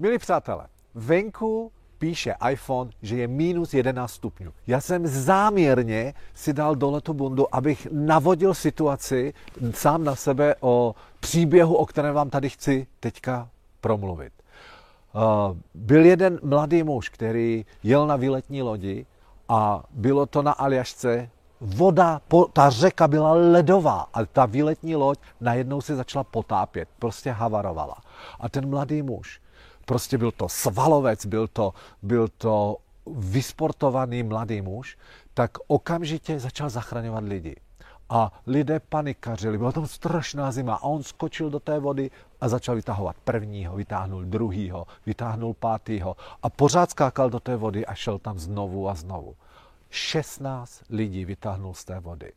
[0.00, 4.52] Milí přátelé, venku píše iPhone, že je minus 11 stupňů.
[4.66, 9.34] Já jsem záměrně si dal dole tu bundu, abych navodil situaci
[9.70, 13.48] sám na sebe o příběhu, o kterém vám tady chci teďka
[13.80, 14.32] promluvit.
[15.14, 19.06] Uh, byl jeden mladý muž, který jel na výletní lodi
[19.48, 21.30] a bylo to na Aljašce.
[21.60, 22.20] Voda,
[22.52, 27.96] ta řeka byla ledová a ta výletní loď najednou se začala potápět, prostě havarovala.
[28.40, 29.40] A ten mladý muž
[29.88, 32.76] prostě byl to svalovec, byl to, byl to
[33.16, 34.98] vysportovaný mladý muž,
[35.34, 37.56] tak okamžitě začal zachraňovat lidi.
[38.08, 42.74] A lidé panikařili, byla tam strašná zima a on skočil do té vody a začal
[42.74, 48.38] vytahovat prvního, vytáhnul druhýho, vytáhnul pátýho a pořád skákal do té vody a šel tam
[48.38, 49.36] znovu a znovu.
[49.90, 52.32] 16 lidí vytáhnul z té vody.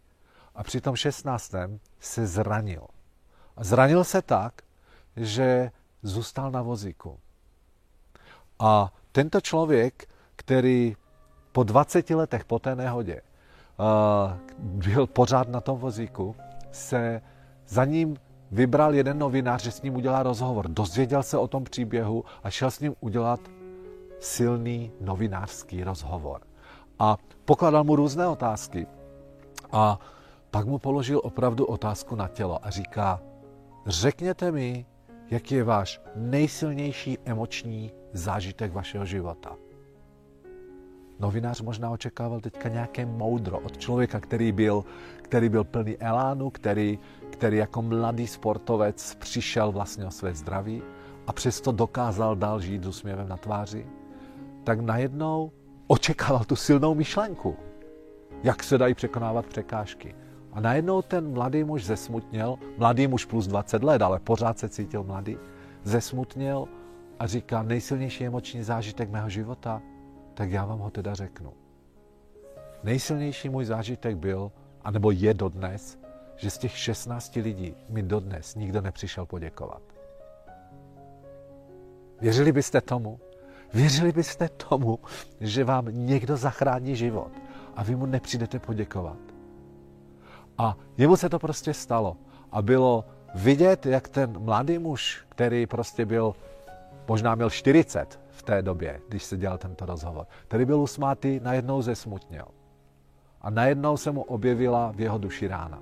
[0.56, 1.52] A při tom 16.
[2.00, 2.88] se zranil.
[3.58, 4.54] A zranil se tak,
[5.16, 5.72] že
[6.04, 7.20] zůstal na vozíku.
[8.62, 10.96] A tento člověk, který
[11.52, 16.36] po 20 letech po té nehodě uh, byl pořád na tom vozíku,
[16.72, 17.22] se
[17.68, 18.18] za ním
[18.52, 20.68] vybral jeden novinář, že s ním udělá rozhovor.
[20.70, 23.40] Dozvěděl se o tom příběhu a šel s ním udělat
[24.20, 26.42] silný novinářský rozhovor.
[27.00, 28.88] A pokládal mu různé otázky.
[29.72, 30.00] A
[30.52, 33.22] pak mu položil opravdu otázku na tělo a říká,
[33.86, 34.86] řekněte mi,
[35.32, 39.56] jaký je váš nejsilnější emoční zážitek vašeho života.
[41.20, 44.84] Novinář možná očekával teďka nějaké moudro od člověka, který byl,
[45.22, 50.82] který byl plný elánu, který, který jako mladý sportovec přišel vlastně o své zdraví
[51.28, 53.88] a přesto dokázal dál žít s úsměvem na tváři,
[54.64, 55.52] tak najednou
[55.88, 57.56] očekával tu silnou myšlenku,
[58.44, 60.16] jak se dají překonávat překážky.
[60.54, 65.04] A najednou ten mladý muž zesmutněl, mladý muž plus 20 let, ale pořád se cítil
[65.04, 65.38] mladý,
[65.84, 66.68] zesmutněl
[67.20, 69.82] a říká, nejsilnější emoční zážitek mého života,
[70.34, 71.54] tak já vám ho teda řeknu.
[72.84, 76.00] Nejsilnější můj zážitek byl, anebo je dodnes,
[76.36, 79.82] že z těch 16 lidí mi dodnes nikdo nepřišel poděkovat.
[82.22, 83.20] Věřili byste tomu?
[83.74, 85.00] Věřili byste tomu,
[85.40, 87.32] že vám někdo zachrání život
[87.76, 89.31] a vy mu nepřijdete poděkovat?
[90.58, 92.18] A jemu se to prostě stalo.
[92.52, 96.36] A bylo vidět, jak ten mladý muž, který prostě byl
[97.08, 100.28] možná měl 40 v té době, když se dělal tento rozhovor.
[100.48, 102.46] Který byl usmátý, najednou zesmutněl.
[103.42, 105.80] A najednou se mu objevila v jeho duši rána.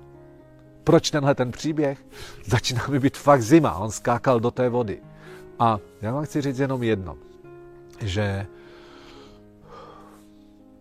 [0.84, 2.06] Proč tenhle ten příběh?
[2.46, 3.78] Začíná mi být fakt zima.
[3.78, 5.02] On skákal do té vody.
[5.58, 7.16] A já vám chci říct jenom jedno,
[8.00, 8.46] že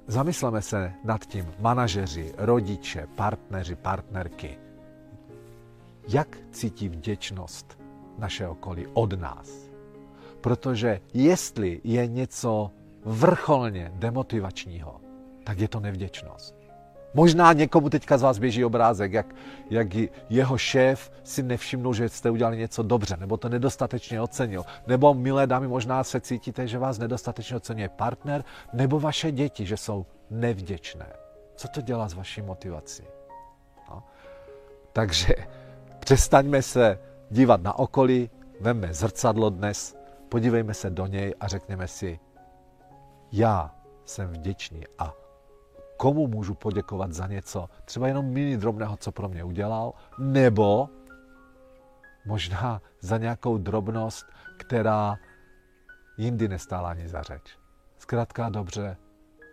[0.09, 4.57] zamysleme se nad tím, manažeři, rodiče, partneři, partnerky,
[6.07, 7.79] jak cítí vděčnost
[8.17, 9.69] naše okolí od nás
[10.41, 12.71] Protože jestli je něco
[13.05, 15.01] vrcholně demotivačního,
[15.43, 16.55] tak je to nevděčnost.
[17.13, 19.35] Možná někomu teďka z vás běží obrázek, jak,
[19.69, 19.87] jak
[20.29, 24.65] jeho šéf si nevšimnul, že jste udělali něco dobře, nebo to nedostatečně ocenil.
[24.87, 28.43] Nebo, milé dámy, možná se cítíte, že vás nedostatečně oceňuje partner,
[28.73, 31.05] nebo vaše děti, že jsou nevděčné.
[31.55, 33.03] Co to dělá s vaší motivací?
[33.89, 34.03] No.
[34.93, 35.33] Takže
[35.99, 36.99] přestaňme se
[37.29, 39.99] dívat na okolí, veme zrcadlo dnes
[40.29, 42.19] podívejme se do něj a řekněme si,
[43.31, 43.75] já
[44.05, 45.13] jsem vděčný a
[45.99, 50.89] komu můžu poděkovat za něco, třeba jenom mini drobného, co pro mě udělal, nebo
[52.25, 54.25] možná za nějakou drobnost,
[54.57, 55.15] která
[56.17, 57.59] jindy nestála ani za řeč.
[57.97, 58.97] Zkrátka dobře,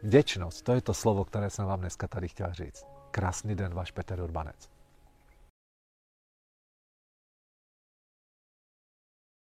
[0.03, 2.85] vděčnost, to je to slovo, které jsem vám dneska tady chtěl říct.
[3.11, 4.76] Krásný den, váš Petr Urbanec.